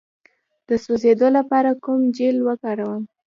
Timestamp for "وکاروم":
2.47-3.03